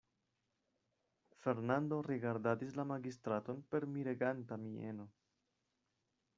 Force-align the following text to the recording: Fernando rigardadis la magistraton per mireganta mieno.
Fernando 1.43 1.99
rigardadis 2.07 2.73
la 2.79 2.87
magistraton 2.93 3.63
per 3.75 3.85
mireganta 3.93 4.61
mieno. 4.67 5.11